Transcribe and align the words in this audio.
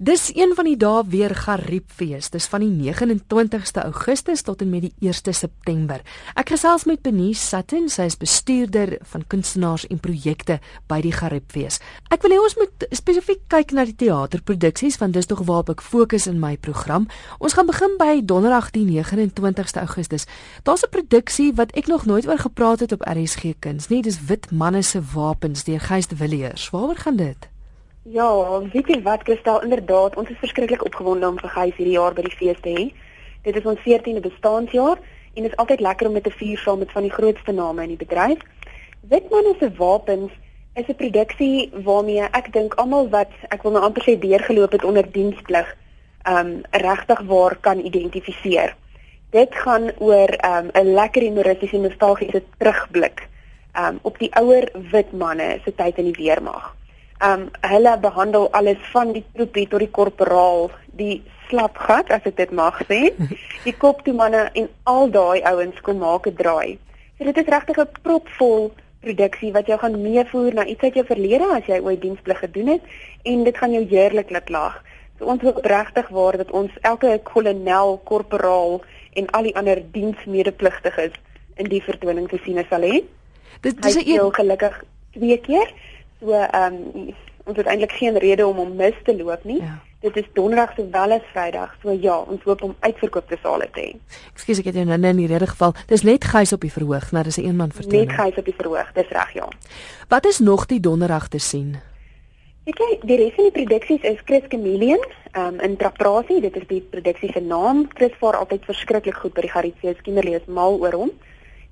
Dis 0.00 0.30
een 0.34 0.52
van 0.54 0.68
die 0.68 0.76
dae 0.78 1.00
weer 1.10 1.32
Gariepfees. 1.34 2.28
Dis 2.30 2.44
van 2.46 2.62
die 2.62 2.70
29ste 2.70 3.82
Augustus 3.82 4.44
tot 4.46 4.60
en 4.62 4.70
met 4.70 4.84
die 4.84 4.92
1ste 5.02 5.32
September. 5.34 6.04
Ek 6.38 6.52
gesels 6.54 6.84
met 6.86 7.02
Benice 7.02 7.42
Sutton, 7.42 7.88
sy 7.90 8.06
is 8.06 8.14
bestuurder 8.20 8.92
van 9.10 9.24
kunstenaars 9.26 9.88
en 9.90 9.98
projekte 9.98 10.60
by 10.86 11.00
die 11.02 11.10
Gariepfees. 11.10 11.80
Ek 12.14 12.22
wil 12.22 12.36
hê 12.36 12.38
ons 12.38 12.54
moet 12.60 12.86
spesifiek 12.94 13.42
kyk 13.50 13.74
na 13.74 13.88
die 13.90 13.96
teaterproduksies 14.04 15.00
want 15.02 15.18
dis 15.18 15.26
tog 15.26 15.42
waarop 15.50 15.74
ek 15.74 15.82
fokus 15.82 16.30
in 16.30 16.38
my 16.38 16.54
program. 16.54 17.10
Ons 17.42 17.58
gaan 17.58 17.66
begin 17.66 17.98
by 17.98 18.22
Donderdag 18.22 18.70
die 18.78 18.86
29ste 18.86 19.82
Augustus. 19.82 20.30
Daar's 20.62 20.86
'n 20.86 20.94
produksie 20.94 21.50
wat 21.58 21.74
ek 21.74 21.90
nog 21.90 22.06
nooit 22.06 22.28
oor 22.28 22.38
gepraat 22.38 22.86
het 22.86 22.92
op 22.92 23.02
RSG 23.02 23.58
Kuns 23.58 23.90
nie. 23.90 24.02
Dis 24.02 24.22
Wit 24.30 24.52
manne 24.52 24.82
se 24.82 25.02
wapens 25.02 25.64
deur 25.64 25.80
Gys 25.80 26.06
de 26.06 26.14
Villiers. 26.16 26.70
Waaroor 26.70 26.96
gaan 26.96 27.16
dit? 27.16 27.57
Ja, 28.08 28.60
weet 28.72 28.88
jy 28.88 29.02
wat 29.04 29.22
Kristal, 29.26 29.58
inderdaad, 29.62 30.14
ons 30.16 30.30
is 30.32 30.38
verskriklik 30.40 30.84
opgewonde 30.86 31.28
om 31.28 31.36
vir 31.36 31.50
Gys 31.52 31.74
hierdie 31.76 31.96
jaar 31.98 32.14
by 32.16 32.22
die 32.24 32.36
fees 32.38 32.60
te 32.64 32.70
hê. 32.72 32.84
Dit 33.44 33.58
is 33.58 33.66
ons 33.68 33.82
14de 33.84 34.22
bestaanjaar 34.24 34.96
en 35.34 35.44
dit 35.44 35.48
is 35.50 35.56
altyd 35.60 35.82
lekker 35.84 36.08
om 36.08 36.16
met 36.16 36.28
'n 36.30 36.38
vier 36.38 36.58
saam 36.58 36.78
met 36.78 36.92
van 36.92 37.04
die 37.04 37.12
grootste 37.12 37.52
name 37.52 37.82
in 37.82 37.92
die 37.92 38.00
bedryf. 38.04 38.38
Witman 39.10 39.54
se 39.58 39.68
wapens 39.76 40.32
is 40.74 40.88
'n 40.88 40.94
produksie 40.94 41.70
waarmee 41.84 42.30
ek 42.32 42.52
dink 42.52 42.74
almal 42.74 43.08
wat 43.08 43.32
ek 43.50 43.62
wil 43.62 43.72
nou 43.72 43.84
amper 43.84 44.02
sê 44.02 44.18
deurgeloop 44.18 44.72
het 44.72 44.84
onder 44.84 45.12
diensplig, 45.12 45.76
um 46.24 46.62
regtig 46.70 47.20
waar 47.20 47.56
kan 47.60 47.84
identifiseer. 47.84 48.76
Dit 49.30 49.54
gaan 49.54 49.92
oor 49.98 50.30
um 50.54 50.70
'n 50.72 50.94
lekker 50.94 51.22
humoristiese 51.22 51.78
nostalgiese 51.78 52.42
terugblik 52.58 53.28
um 53.76 53.98
op 54.02 54.18
die 54.18 54.32
ouer 54.32 54.68
wit 54.90 55.12
manne 55.12 55.60
se 55.64 55.74
tyd 55.74 55.98
in 55.98 56.12
die 56.12 56.24
weermag 56.24 56.78
um 57.24 57.48
hulle 57.60 57.98
behandel 57.98 58.48
alles 58.52 58.82
van 58.92 59.12
die 59.12 59.24
troepie 59.34 59.66
tot 59.68 59.82
die 59.82 59.90
korporaal, 59.90 60.70
die 60.98 61.22
slapgat 61.48 62.10
as 62.14 62.26
ek 62.28 62.36
dit 62.36 62.50
mag 62.52 62.78
sê, 62.86 63.12
die 63.66 63.74
kop 63.74 64.04
toe 64.04 64.14
manne 64.14 64.48
en 64.54 64.68
al 64.84 65.10
daai 65.10 65.42
ouens 65.42 65.80
kom 65.82 65.98
maak 65.98 66.26
'n 66.26 66.36
draai. 66.36 66.78
So 67.18 67.24
dit 67.24 67.36
is 67.36 67.50
regtig 67.54 67.78
'n 67.78 67.88
propvol 68.02 68.70
produksie 69.00 69.52
wat 69.52 69.66
jou 69.66 69.78
gaan 69.78 70.02
meevoer 70.02 70.54
na 70.54 70.64
iets 70.64 70.82
uit 70.82 70.94
jou 70.94 71.06
verlede 71.06 71.46
as 71.54 71.66
jy 71.66 71.78
ooit 71.80 72.00
diensplig 72.02 72.38
gedoen 72.38 72.68
het 72.74 72.82
en 73.22 73.44
dit 73.44 73.56
gaan 73.56 73.72
jou 73.72 73.84
heerlik 73.86 74.30
laat 74.30 74.48
lag. 74.48 74.82
So 75.18 75.26
ons 75.26 75.42
wil 75.42 75.58
regtig 75.62 76.08
waar 76.08 76.36
dat 76.36 76.50
ons 76.50 76.70
elke 76.82 77.20
kolonel, 77.22 77.98
korporaal 78.04 78.82
en 79.14 79.30
al 79.30 79.42
die 79.42 79.56
ander 79.56 79.82
diensmedepligtiges 79.92 81.14
in 81.56 81.70
die 81.70 81.82
vertoning 81.82 82.28
te 82.28 82.38
sien 82.44 82.62
sal 82.70 82.82
hê. 82.82 83.02
Dit 83.60 83.84
is 83.84 83.96
'n 83.96 84.04
heel 84.04 84.30
gelukkig 84.30 84.84
twee 85.12 85.38
keer 85.38 85.68
So 86.20 86.32
ehm 86.32 86.74
um, 86.94 87.14
ons 87.48 87.56
het 87.56 87.66
eintlik 87.66 87.92
geen 87.96 88.18
rede 88.18 88.46
om 88.46 88.58
om 88.58 88.74
mis 88.76 88.96
te 89.04 89.16
loop 89.16 89.44
nie. 89.44 89.62
Ja. 89.62 89.78
Dit 90.00 90.16
is 90.16 90.26
donderdag 90.32 90.74
sowel 90.76 91.12
as 91.12 91.24
Vrydag. 91.32 91.74
So 91.82 91.90
ja, 91.90 92.18
ons 92.18 92.42
hoop 92.42 92.62
om 92.62 92.74
uitverkoopte 92.80 93.38
sale 93.42 93.66
te 93.72 93.80
hê. 93.80 94.18
Ekskuus 94.34 94.60
ek 94.62 94.68
het 94.70 94.76
jou 94.78 94.84
nou 94.86 94.98
in 94.98 95.22
die 95.24 95.26
rede 95.26 95.48
geval. 95.50 95.74
Dis 95.90 96.04
net 96.06 96.28
gys 96.28 96.52
op 96.54 96.62
die 96.62 96.72
verhoog, 96.72 97.10
maar 97.12 97.24
dis 97.24 97.38
'n 97.38 97.48
eenman 97.48 97.72
vertoning. 97.72 98.06
Net 98.06 98.20
gys 98.20 98.38
op 98.38 98.44
die 98.44 98.54
verhoog, 98.54 98.92
dis 98.92 99.08
reg 99.08 99.32
ja. 99.32 99.48
Wat 100.08 100.26
is 100.26 100.38
nog 100.38 100.66
die 100.66 100.80
donderdag 100.80 101.28
te 101.28 101.38
sien? 101.38 101.80
Ek 102.64 102.74
kyk, 102.74 103.06
die 103.08 103.16
res 103.16 103.34
van 103.34 103.44
die 103.48 103.64
produksies 103.64 104.02
is 104.02 104.18
Chris 104.24 104.42
Chameleon, 104.48 105.04
ehm 105.32 105.54
um, 105.54 105.60
in 105.60 105.76
Traprasie, 105.76 106.40
dit 106.40 106.56
is 106.56 106.66
die 106.68 106.82
produksie 106.90 107.32
se 107.32 107.40
naam. 107.40 107.86
Chris 107.94 108.12
vaar 108.20 108.36
altyd 108.36 108.64
verskriklik 108.64 109.14
goed 109.14 109.32
by 109.34 109.40
die 109.40 109.50
Garitseus 109.50 110.00
Kinderlee 110.02 110.36
is 110.36 110.46
mal 110.46 110.78
oor 110.78 110.92
hom. 110.92 111.10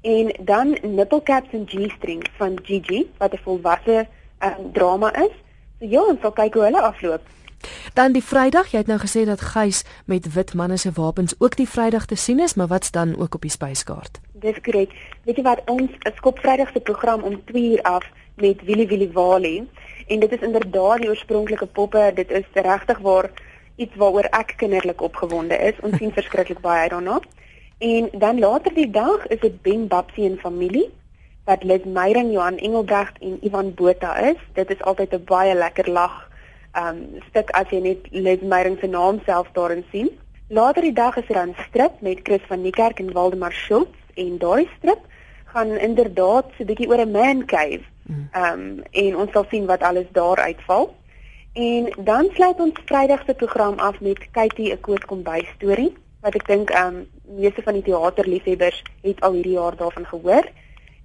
En 0.03 0.33
dan 0.41 0.77
Nipple 0.83 1.23
Caps 1.23 1.53
and 1.53 1.71
G-strings 1.71 2.31
van 2.37 2.59
Gigi 2.63 3.07
wat 3.19 3.33
'n 3.33 3.43
volwasse 3.45 4.07
um, 4.47 4.73
drama 4.73 5.13
is. 5.15 5.35
So 5.79 5.89
ja, 5.91 6.03
ons 6.03 6.21
sal 6.21 6.33
kyk 6.33 6.55
hoe 6.55 6.69
hulle 6.69 6.83
afloop. 6.83 7.33
Dan 7.97 8.13
die 8.13 8.23
Vrydag, 8.23 8.71
jy 8.71 8.83
het 8.83 8.91
nou 8.91 8.99
gesê 9.01 9.25
dat 9.27 9.41
Gys 9.41 9.83
met 10.05 10.29
wit 10.35 10.55
manne 10.55 10.77
se 10.77 10.93
wapens 10.93 11.35
ook 11.39 11.57
die 11.57 11.69
Vrydag 11.69 12.07
te 12.07 12.15
sien 12.15 12.41
is, 12.41 12.55
maar 12.55 12.67
wat's 12.67 12.91
dan 12.91 13.17
ook 13.19 13.35
op 13.35 13.43
die 13.43 13.51
spyskaart? 13.51 14.21
Dis 14.33 14.61
korrek. 14.63 14.93
Weet 15.25 15.41
jy 15.41 15.45
wat 15.47 15.63
ons 15.71 15.91
skop 16.21 16.39
Vrydag 16.45 16.71
se 16.73 16.81
program 16.81 17.23
om 17.23 17.41
2 17.45 17.71
uur 17.73 17.83
af 17.83 18.05
met 18.37 18.62
Willie 18.62 18.87
Willie 18.87 19.12
Wali 19.12 19.69
en 20.06 20.21
dit 20.21 20.33
is 20.33 20.41
inderdaad 20.45 21.01
die 21.01 21.09
oorspronklike 21.09 21.67
poppe, 21.67 22.11
dit 22.15 22.31
is 22.31 22.45
regtig 22.53 22.99
waar 22.99 23.31
iets 23.77 23.97
waaroor 23.97 24.29
ek 24.31 24.55
kinderlik 24.56 25.01
opgewonde 25.01 25.56
is. 25.56 25.81
Ons 25.83 25.97
sien 25.97 26.12
verskriklik 26.19 26.61
baie 26.61 26.87
uit 26.87 26.91
daarna. 26.91 27.21
En 27.79 28.09
dan 28.12 28.39
later 28.39 28.75
die 28.75 28.91
dag 28.91 29.27
is 29.27 29.41
dit 29.41 29.62
Ben 29.62 29.89
Babsie 29.89 30.29
en 30.31 30.39
familie 30.39 30.91
wat 31.47 31.62
Liz 31.62 31.84
Meyering, 31.84 32.33
Johan 32.33 32.59
Engelbrecht 32.59 33.19
en 33.23 33.39
Ivan 33.41 33.75
Botha 33.75 34.17
is. 34.19 34.39
Dit 34.53 34.71
is 34.71 34.83
altyd 34.83 35.15
'n 35.15 35.25
baie 35.25 35.55
lekker 35.55 35.91
lag 35.91 36.29
um 36.75 36.99
stuk 37.29 37.51
as 37.51 37.71
jy 37.71 37.81
net 37.81 37.99
Liz 38.11 38.41
Meyering 38.43 38.79
se 38.81 38.87
naam 38.87 39.21
self 39.25 39.49
daarin 39.53 39.85
sien. 39.91 40.11
Later 40.49 40.83
die 40.83 40.93
dag 40.93 41.17
is 41.17 41.29
er 41.29 41.35
dan 41.35 41.55
strip 41.69 42.01
met 42.01 42.21
Chris 42.23 42.43
van 42.49 42.62
Niekerk 42.62 42.99
en 42.99 43.12
Waldemar 43.12 43.53
Schultz 43.53 43.97
en 44.15 44.39
daai 44.39 44.69
strip 44.77 45.01
gaan 45.45 45.71
inderdaad 45.79 46.45
so 46.56 46.62
'n 46.62 46.67
bietjie 46.67 46.89
oor 46.89 47.01
'n 47.01 47.11
man 47.11 47.45
cave. 47.45 47.85
Um 48.35 48.83
en 48.91 49.17
ons 49.17 49.33
sal 49.33 49.47
sien 49.51 49.67
wat 49.67 49.83
alles 49.83 50.06
daar 50.12 50.39
uitval. 50.39 50.95
En 51.53 51.93
dan 51.99 52.29
sluit 52.35 52.61
ons 52.61 52.81
Vrydag 52.85 53.23
se 53.27 53.35
program 53.35 53.79
af 53.79 54.01
met 54.01 54.31
Katie 54.31 54.73
'n 54.73 54.81
koos 54.81 55.05
kom 55.05 55.23
by 55.23 55.41
storie 55.55 55.97
wat 56.21 56.35
ek 56.35 56.47
dink 56.47 56.71
um 56.71 57.06
meeste 57.23 57.62
van 57.62 57.75
die 57.75 57.83
teaterliefhebbers 57.83 58.83
het 59.03 59.21
al 59.21 59.33
hierdie 59.33 59.53
jaar 59.53 59.77
daarvan 59.77 60.06
gehoor. 60.06 60.45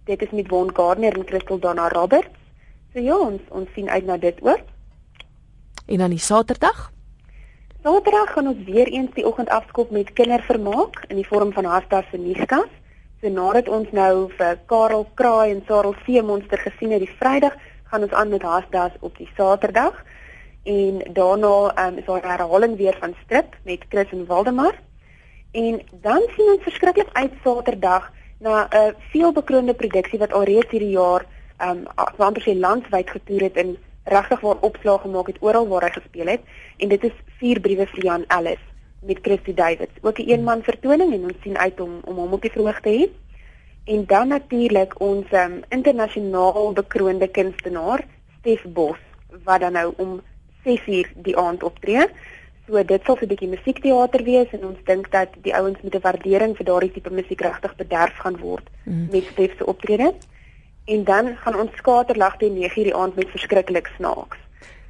Dit 0.06 0.22
is 0.22 0.30
met 0.30 0.48
Von 0.48 0.70
Gardner 0.74 1.14
en 1.18 1.28
Christel 1.28 1.60
Donna 1.60 1.88
Roberts. 1.90 2.28
So 2.94 3.00
ja, 3.00 3.18
ons 3.18 3.42
ons 3.50 3.70
sien 3.76 3.90
uit 3.90 4.06
na 4.06 4.18
dit 4.18 4.38
ook. 4.42 4.62
En 5.86 5.98
dan 5.98 6.10
die 6.10 6.20
Saterdag? 6.20 6.92
Saterdag 7.84 8.34
gaan 8.34 8.48
ons 8.48 8.64
weer 8.66 8.88
eens 8.88 9.14
die 9.14 9.26
oggend 9.26 9.50
afskop 9.50 9.92
met 9.92 10.14
kindervermaak 10.14 11.04
in 11.08 11.16
die 11.22 11.28
vorm 11.28 11.54
van 11.54 11.66
Hasta 11.66 12.02
se 12.10 12.18
nuuskas. 12.18 12.70
So 13.22 13.30
nadat 13.30 13.70
ons 13.70 13.92
nou 13.92 14.32
vir 14.38 14.58
Karel 14.66 15.06
Kraai 15.14 15.52
en 15.52 15.62
Sarel 15.68 15.94
See 16.06 16.22
monster 16.22 16.58
gesien 16.58 16.92
het 16.92 17.06
die 17.06 17.16
Vrydag, 17.20 17.54
gaan 17.92 18.02
ons 18.02 18.14
aan 18.14 18.30
met 18.34 18.42
Hasta 18.42 18.90
op 19.00 19.18
die 19.18 19.30
Saterdag. 19.38 20.02
En 20.64 21.02
daarna 21.14 21.88
um, 21.88 21.98
is 21.98 22.06
daar 22.06 22.26
'n 22.26 22.30
herhaling 22.30 22.78
weer 22.78 22.98
van 23.00 23.14
strip 23.24 23.56
met 23.64 23.86
Chris 23.90 24.10
en 24.12 24.26
Waldemar. 24.26 24.76
En 25.52 25.82
dan 26.02 26.22
sien 26.36 26.52
ons 26.54 26.64
verskriklik 26.64 27.10
uit 27.14 27.32
Saterdag 27.44 28.12
na 28.42 28.68
'n 28.72 28.96
veelbekroonde 29.12 29.74
produksie 29.74 30.20
wat 30.20 30.34
alreeds 30.34 30.72
hierdie 30.74 30.98
jaar 30.98 31.26
ehm 31.58 31.78
um, 31.78 32.10
amper 32.18 32.42
sy 32.42 32.56
landwyd 32.58 33.10
getoer 33.10 33.42
het 33.42 33.58
en 33.64 33.78
regtig 34.04 34.40
waar 34.40 34.64
opslag 34.70 35.02
gemaak 35.02 35.28
het 35.28 35.42
oral 35.42 35.68
waar 35.68 35.84
hy 35.86 35.90
gespeel 35.90 36.28
het. 36.28 36.42
En 36.78 36.90
dit 36.90 37.04
is 37.04 37.18
vier 37.40 37.60
briewe 37.60 37.86
vir 37.88 38.04
Jan 38.04 38.26
Ellis 38.28 38.64
met 39.02 39.20
Christy 39.22 39.54
Davids. 39.54 40.02
Ook 40.02 40.20
'n 40.20 40.30
een 40.30 40.44
man 40.44 40.64
vertoning 40.64 41.14
en 41.14 41.24
ons 41.24 41.42
sien 41.44 41.58
uit 41.58 41.80
om 41.80 42.00
om 42.04 42.16
hom 42.16 42.34
op 42.34 42.42
die 42.42 42.52
verhoog 42.52 42.82
te 42.82 42.90
hê. 42.90 43.04
En 43.86 44.06
dan 44.06 44.28
natuurlik 44.28 45.00
ons 45.00 45.26
ehm 45.30 45.52
um, 45.52 45.64
internasionaal 45.70 46.74
bekroonde 46.74 47.28
kunstenaar 47.28 48.06
Stef 48.40 48.64
Bos 48.64 48.98
wat 49.44 49.60
dan 49.60 49.72
nou 49.72 49.94
om 49.98 50.22
6uur 50.66 51.08
die 51.16 51.38
aand 51.38 51.64
optree 51.64 52.08
So 52.72 52.80
dit 52.88 53.04
sal 53.04 53.18
'n 53.20 53.28
bietjie 53.28 53.50
musiekteater 53.52 54.22
wees 54.24 54.52
en 54.56 54.62
ons 54.66 54.84
dink 54.88 55.12
dat 55.12 55.30
die 55.44 55.54
ouens 55.54 55.82
met 55.84 55.96
'n 55.96 56.06
waardering 56.08 56.56
vir 56.56 56.66
daardie 56.66 56.92
tipe 56.92 57.12
musiek 57.12 57.42
regtig 57.42 57.76
bederf 57.76 58.16
gaan 58.24 58.38
word 58.38 58.68
mm. 58.86 59.08
met 59.12 59.28
Stef 59.32 59.58
se 59.58 59.66
optrede. 59.66 60.14
En 60.86 61.04
dan 61.04 61.36
gaan 61.44 61.60
ons 61.60 61.76
skaterlag 61.76 62.38
teen 62.38 62.56
9:00 62.56 62.84
die 62.84 62.96
aand 62.96 63.16
met 63.16 63.28
verskriklik 63.30 63.92
snaaks. 63.98 64.38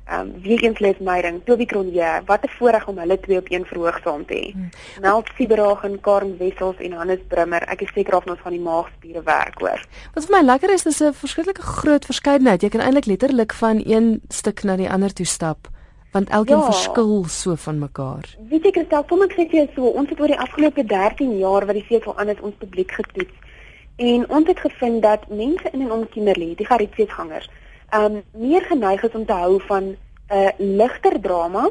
Ehm 0.06 0.20
um, 0.20 0.42
wie 0.42 0.60
eens 0.62 0.80
les 0.80 1.00
meiring, 1.00 1.42
Toby 1.46 1.66
Cronje, 1.66 2.22
wat 2.26 2.44
'n 2.44 2.54
voorreg 2.58 2.88
om 2.88 2.98
hulle 2.98 3.20
twee 3.20 3.38
op 3.38 3.52
een 3.52 3.66
verhoog 3.66 4.00
saam 4.04 4.26
te 4.26 4.36
hê. 4.36 4.54
Mm. 4.56 4.70
Meld 5.02 5.28
Sieberaag 5.36 5.84
en 5.84 6.00
Karen 6.02 6.38
Wessels 6.38 6.78
en 6.78 6.92
Hannes 6.92 7.24
Brimmer. 7.28 7.64
Ek 7.64 7.82
is 7.82 7.94
seker 7.94 8.16
of 8.16 8.26
ons 8.26 8.40
van 8.40 8.52
die 8.52 8.62
maagspiere 8.62 9.24
werk 9.24 9.60
hoor. 9.60 9.82
Wat 10.14 10.26
vir 10.26 10.38
my 10.38 10.46
lekker 10.46 10.74
is, 10.74 10.84
dis 10.84 11.02
'n 11.02 11.14
verskriklike 11.14 11.62
groot 11.62 12.06
verskeidenheid. 12.06 12.62
Jy 12.62 12.70
kan 12.70 12.82
eintlik 12.82 13.06
letterlik 13.06 13.54
van 13.54 13.82
een 13.86 14.22
stuk 14.28 14.64
na 14.64 14.76
die 14.76 14.90
ander 14.90 15.14
toe 15.14 15.26
stap 15.26 15.70
want 16.12 16.30
elkeen 16.30 16.58
ja. 16.58 16.66
verskil 16.72 17.24
so 17.28 17.56
van 17.56 17.80
mekaar. 17.80 18.28
Weet 18.50 18.66
jy 18.68 18.72
Kristel, 18.72 19.04
kom 19.08 19.24
ek 19.24 19.36
sê 19.38 19.48
vir 19.48 19.60
jou 19.62 19.68
so, 19.76 19.94
ons 20.02 20.10
het 20.12 20.20
oor 20.20 20.34
die 20.34 20.40
afgelope 20.40 20.84
13 20.84 21.38
jaar 21.40 21.66
wat 21.66 21.80
die 21.80 21.88
fees 21.88 22.06
al 22.06 22.18
aan 22.20 22.28
het 22.34 22.42
ons 22.42 22.58
publiek 22.60 22.92
getoets. 22.92 23.50
En 23.96 24.30
ons 24.30 24.48
het 24.48 24.60
gevind 24.60 25.02
dat 25.02 25.28
mense 25.30 25.72
in 25.72 25.86
en 25.86 25.92
om 25.92 26.08
Kimberley, 26.10 26.56
die 26.60 26.68
garietfeesgangers, 26.68 27.50
um 27.96 28.22
meer 28.32 28.64
geneig 28.68 29.04
is 29.04 29.16
om 29.16 29.26
te 29.26 29.34
hou 29.34 29.60
van 29.68 29.84
'n 29.84 29.98
uh, 30.32 30.50
ligter 30.58 31.20
drama 31.22 31.70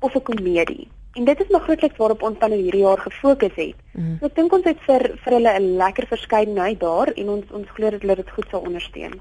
of 0.00 0.14
'n 0.14 0.22
komedie. 0.22 0.88
En 1.12 1.24
dit 1.24 1.40
is 1.40 1.48
nog 1.48 1.62
grootliks 1.62 1.96
waarop 1.96 2.22
ons 2.22 2.38
dan 2.38 2.52
hierdie 2.54 2.84
jaar 2.84 2.98
gefokus 2.98 3.54
het. 3.54 3.74
Mm. 3.92 4.16
So 4.20 4.26
ek 4.26 4.34
dink 4.34 4.52
ons 4.52 4.64
het 4.64 4.78
vir 4.86 5.02
vir 5.24 5.32
hulle 5.32 5.52
'n 5.58 5.76
lekker 5.76 6.06
verskeidenheid 6.06 6.80
daar 6.80 7.08
en 7.16 7.28
ons 7.28 7.50
ons 7.50 7.68
glo 7.74 7.90
dat 7.90 8.00
hulle 8.00 8.16
dit 8.16 8.30
goed 8.30 8.46
sal 8.50 8.60
ondersteun. 8.60 9.20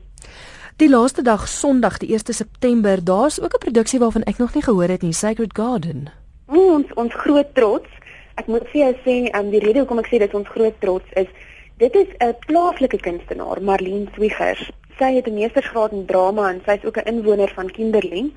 Die 0.75 0.89
laaste 0.89 1.21
dag 1.21 1.47
Sondag 1.47 1.97
die 1.97 2.13
1 2.13 2.33
September, 2.33 3.03
daar's 3.03 3.41
ook 3.41 3.53
'n 3.53 3.65
produksie 3.65 3.99
waarvan 3.99 4.23
ek 4.23 4.37
nog 4.37 4.53
nie 4.53 4.63
gehoor 4.63 4.87
het 4.87 5.01
nie, 5.01 5.13
Sacred 5.13 5.57
Garden. 5.57 6.09
Mm, 6.47 6.71
ons 6.73 6.93
ons 6.93 7.13
groot 7.13 7.53
trots. 7.53 7.89
Ek 8.35 8.47
moet 8.47 8.67
vir 8.71 8.81
jou 8.81 8.93
sê, 9.05 9.15
um, 9.39 9.49
die 9.49 9.59
rede 9.59 9.79
hoekom 9.79 9.99
ek 9.99 10.07
sê 10.07 10.19
dit 10.19 10.33
ons 10.33 10.47
groot 10.47 10.79
trots 10.79 11.05
is, 11.13 11.27
dit 11.77 11.95
is 11.95 12.07
'n 12.19 12.35
plaaslike 12.47 12.97
kunstenaar, 12.97 13.61
Marlene 13.61 14.07
Swiggers. 14.13 14.71
Sy 14.97 15.13
het 15.15 15.27
'n 15.27 15.33
meestersgraad 15.33 15.91
in 15.91 16.05
drama 16.05 16.49
en 16.49 16.61
sy 16.65 16.71
is 16.71 16.85
ook 16.85 16.97
'n 16.97 17.07
inwoner 17.07 17.51
van 17.55 17.71
Kimberley. 17.71 18.31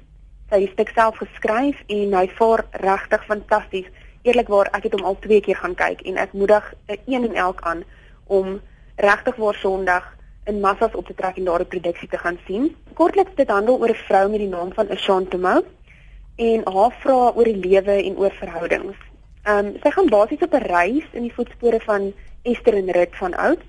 Sy 0.52 0.58
het 0.60 0.69
die 0.69 0.72
stuk 0.75 0.90
self 0.93 1.16
geskryf 1.16 1.78
en 1.88 2.10
hy 2.12 2.26
vaar 2.37 2.60
regtig 2.82 3.22
fantasties. 3.25 3.87
Eerlikwaar, 4.28 4.69
ek 4.76 4.84
het 4.84 4.96
hom 4.99 5.06
al 5.08 5.14
twee 5.25 5.40
keer 5.40 5.56
gaan 5.56 5.72
kyk 5.72 6.02
en 6.04 6.19
ek 6.20 6.34
moedig 6.37 6.66
een 6.93 7.25
en 7.25 7.38
elk 7.40 7.62
aan 7.64 7.81
om 8.28 8.58
regtig 9.00 9.38
waar 9.40 9.56
Sondag 9.56 10.10
in 10.44 10.60
massas 10.60 10.93
op 10.93 11.06
te 11.08 11.16
trek 11.16 11.38
en 11.40 11.49
daardie 11.49 11.70
produksie 11.72 12.08
te 12.12 12.20
gaan 12.20 12.37
sien. 12.44 12.69
Kortliks 13.00 13.32
dit 13.38 13.49
handel 13.49 13.81
oor 13.81 13.94
'n 13.94 14.04
vrou 14.04 14.28
met 14.28 14.44
die 14.44 14.49
naam 14.52 14.75
van 14.76 14.93
Ashantomo 14.93 15.62
en 16.37 16.60
haar 16.75 16.93
vra 17.00 17.32
oor 17.32 17.48
die 17.48 17.62
lewe 17.69 17.96
en 18.05 18.16
oor 18.16 18.37
verhoudings. 18.43 19.00
Ehm 19.48 19.66
um, 19.66 19.76
sy 19.82 19.90
gaan 19.90 20.12
basies 20.12 20.44
op 20.44 20.52
'n 20.52 20.69
reis 20.69 21.08
in 21.12 21.22
die 21.22 21.34
voetspore 21.34 21.81
van 21.81 22.12
Esther 22.43 22.75
en 22.75 22.93
Rut 22.93 23.16
van 23.16 23.34
oud 23.34 23.64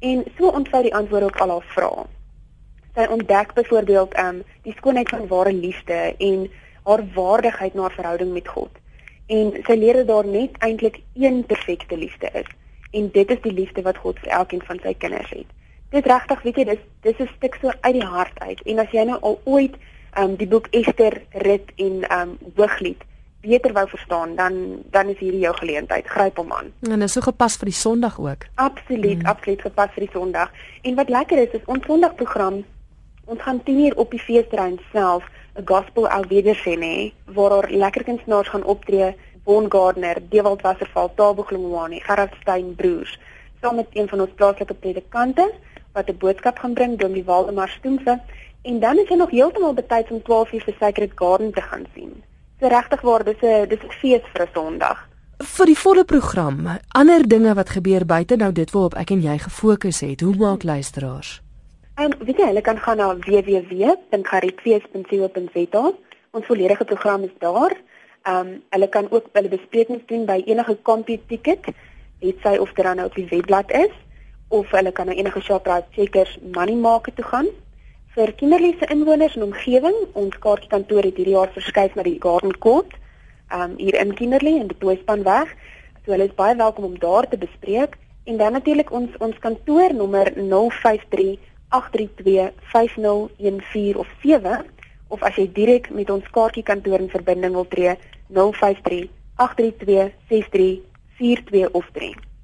en 0.00 0.24
so 0.36 0.48
ontvou 0.48 0.82
die 0.82 0.94
antwoorde 0.94 1.26
op 1.26 1.40
al 1.40 1.50
haar 1.50 1.68
vrae. 1.72 2.04
Sy 2.96 3.06
ontdek 3.12 3.54
byvoorbeeld 3.54 4.14
ehm 4.14 4.40
um, 4.40 4.42
die 4.64 4.74
skoonheid 4.76 5.08
van 5.12 5.26
ware 5.28 5.52
liefde 5.52 6.14
en 6.18 6.46
haar 6.88 7.02
waardigheid 7.14 7.74
na 7.74 7.80
haar 7.86 7.98
verhouding 7.98 8.32
met 8.32 8.48
God. 8.48 8.70
En 9.26 9.52
sy 9.66 9.74
leer 9.76 10.00
dat 10.00 10.06
daar 10.06 10.26
net 10.26 10.56
eintlik 10.58 11.00
een 11.14 11.44
perfekte 11.46 11.96
liefde 11.96 12.30
is 12.32 12.48
en 12.96 13.10
dit 13.12 13.30
is 13.30 13.42
die 13.42 13.52
liefde 13.52 13.82
wat 13.82 13.96
God 13.96 14.18
vir 14.22 14.32
elkeen 14.38 14.62
van 14.64 14.80
sy 14.82 14.94
kinders 14.94 15.30
het. 15.30 15.50
Dit 15.90 16.06
regtig, 16.06 16.42
weet 16.42 16.56
jy, 16.56 16.64
dis 16.64 16.86
dis 17.02 17.20
'n 17.20 17.34
stuk 17.36 17.58
so 17.60 17.72
uit 17.80 17.94
die 17.94 18.08
hart 18.14 18.38
uit. 18.38 18.62
En 18.62 18.78
as 18.78 18.90
jy 18.90 19.04
nou 19.04 19.18
al 19.20 19.40
ooit 19.44 19.74
ehm 20.14 20.30
um, 20.30 20.36
die 20.36 20.48
boek 20.48 20.66
Esther, 20.70 21.22
Rut 21.30 21.72
en 21.76 22.02
ehm 22.08 22.20
um, 22.20 22.38
Hooglied 22.56 23.04
beter 23.46 23.72
wou 23.72 23.88
verstaan, 23.88 24.34
dan 24.36 24.82
dan 24.90 25.08
is 25.08 25.18
hierdie 25.18 25.40
jou 25.40 25.54
geleentheid. 25.56 26.06
Gryp 26.06 26.36
hom 26.36 26.52
aan. 26.52 26.72
En 26.80 27.02
is 27.02 27.12
so 27.12 27.20
gepas 27.20 27.56
vir 27.56 27.70
die 27.70 27.78
Sondag 27.78 28.18
ook. 28.18 28.46
Absoluut, 28.54 29.18
mm. 29.18 29.26
absoluut 29.26 29.60
gepas 29.60 29.90
vir 29.94 30.06
die 30.06 30.12
Sondag. 30.12 30.50
En 30.82 30.94
wat 30.94 31.08
lekker 31.08 31.38
is, 31.38 31.52
is 31.52 31.64
ons 31.64 31.84
Sondagprogram 31.86 32.64
ons 33.26 33.42
gaan 33.42 33.62
10 33.62 33.78
uur 33.84 33.96
op 33.96 34.10
die 34.10 34.20
feesterrein 34.20 34.78
self 34.92 35.24
'n 35.58 35.64
gospel 35.64 36.08
alwedersien 36.08 36.82
hê 36.82 37.12
waar 37.34 37.50
daar 37.50 37.70
lekker 37.70 38.04
kunstenaars 38.04 38.48
gaan 38.48 38.64
optree 38.64 39.14
Bon 39.44 39.66
Gardner, 39.70 40.16
Dewald 40.28 40.62
Wasserval, 40.62 41.12
Tabo 41.14 41.42
Glomwani, 41.42 42.00
Gerard 42.00 42.34
Stein 42.40 42.74
broers, 42.74 43.18
saam 43.60 43.76
met 43.76 43.86
een 43.92 44.08
van 44.08 44.20
ons 44.20 44.30
plaaslike 44.34 44.74
predikante 44.74 45.52
wat 45.92 46.08
'n 46.08 46.18
boodskap 46.18 46.58
gaan 46.58 46.74
bring, 46.74 46.98
Dominee 46.98 47.24
Waldemar 47.24 47.68
Stoemse, 47.68 48.20
en 48.62 48.80
dan 48.80 48.98
is 48.98 49.08
hy 49.08 49.14
nog 49.14 49.30
heeltemal 49.30 49.74
betyds 49.74 50.10
om 50.10 50.22
12:00 50.22 50.64
vir 50.64 50.74
Sacred 50.78 51.12
Garden 51.14 51.52
te 51.52 51.60
gaan 51.60 51.86
sien. 51.94 52.22
So 52.60 52.66
regtig 52.68 53.00
waar, 53.00 53.24
dis 53.24 53.40
'n 53.42 53.68
dis 53.68 53.82
'n 53.82 53.90
fees 54.00 54.22
vir 54.32 54.42
'n 54.42 54.48
Sondag. 54.52 55.08
Vir 55.38 55.66
die 55.66 55.78
volle 55.78 56.04
program, 56.04 56.66
ander 56.88 57.28
dinge 57.28 57.54
wat 57.54 57.68
gebeur 57.70 58.06
buite 58.06 58.36
nou 58.36 58.52
dit 58.52 58.70
waarop 58.70 58.94
ek 58.94 59.10
en 59.10 59.20
jy 59.20 59.38
gefokus 59.38 60.00
het, 60.00 60.20
hoe 60.20 60.36
maak 60.36 60.62
luisteraars? 60.62 61.45
En 61.96 62.12
um, 62.12 62.18
weet 62.28 62.36
jy, 62.36 62.44
hulle 62.50 62.60
kan 62.60 62.76
gaan 62.84 62.98
na 63.00 63.16
www.garipfees.co.za. 63.24 65.84
Ons 66.36 66.44
volledige 66.44 66.84
program 66.84 67.24
is 67.24 67.32
daar. 67.40 67.72
Ehm 68.28 68.36
um, 68.36 68.60
hulle 68.74 68.88
kan 68.88 69.10
ook 69.10 69.26
hulle 69.32 69.48
besprekings 69.48 70.04
doen 70.10 70.26
by 70.28 70.42
enige 70.44 70.76
kompie 70.84 71.20
ticket, 71.30 71.64
het 72.20 72.36
sy 72.44 72.56
of 72.60 72.68
dit 72.76 72.84
dan 72.84 72.96
nou 73.00 73.08
op 73.08 73.16
die 73.16 73.24
webblad 73.30 73.70
is 73.72 73.94
of 74.48 74.70
hulle 74.76 74.92
kan 74.92 75.06
na 75.08 75.16
enige 75.16 75.40
Shoprite 75.40 75.88
Checkers 75.96 76.38
Money 76.52 76.76
Market 76.76 77.16
toe 77.16 77.24
gaan. 77.24 77.48
Vir 78.12 78.28
kinderlike 78.42 78.84
inwoners 78.92 79.36
in 79.40 79.48
omgewing, 79.48 79.96
ons 80.12 80.36
kaartkantoor 80.44 81.08
het 81.08 81.16
hierdie 81.16 81.38
jaar 81.38 81.52
verskuif 81.56 81.96
na 81.96 82.04
die 82.04 82.20
Garden 82.20 82.52
Court, 82.58 82.92
ehm 83.48 83.70
um, 83.70 83.76
hier 83.80 83.96
in 84.04 84.14
Kinderley 84.14 84.60
in 84.60 84.68
die 84.68 84.78
Toespan 84.84 85.24
weg. 85.24 85.48
So 86.04 86.12
hulle 86.12 86.28
is 86.28 86.36
baie 86.36 86.60
welkom 86.60 86.84
om 86.92 87.00
daar 87.00 87.24
te 87.28 87.40
bespreek 87.40 87.96
en 88.28 88.36
dan 88.36 88.52
natuurlik 88.52 88.92
ons 88.92 89.16
ons 89.16 89.44
kantoornommer 89.48 90.36
053 90.36 91.55
832 91.70 92.52
5014 92.72 93.96
of 93.96 94.06
7 94.22 94.64
of 95.08 95.22
as 95.22 95.34
jy 95.38 95.46
direk 95.58 95.90
met 95.90 96.10
ons 96.10 96.30
kaartjiekantoor 96.36 97.00
in 97.00 97.12
verbinding 97.12 97.54
wil 97.58 97.68
tree 97.70 97.96
053 98.34 99.10
832 99.38 100.12
6342 100.30 101.70
of 101.72 101.90
3 101.98 102.35